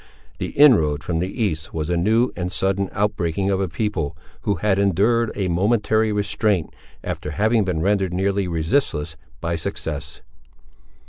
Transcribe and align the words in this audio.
The 0.39 0.49
inroad 0.57 1.03
from 1.03 1.19
the 1.19 1.29
east 1.43 1.75
was 1.75 1.87
a 1.87 1.95
new 1.95 2.31
and 2.35 2.51
sudden 2.51 2.89
out 2.91 3.15
breaking 3.15 3.51
of 3.51 3.61
a 3.61 3.67
people, 3.67 4.17
who 4.41 4.55
had 4.55 4.79
endured 4.79 5.31
a 5.35 5.47
momentary 5.47 6.11
restraint, 6.11 6.73
after 7.03 7.29
having 7.29 7.63
been 7.65 7.81
rendered 7.81 8.11
nearly 8.11 8.47
resistless 8.47 9.15
by 9.41 9.55
success. 9.55 10.21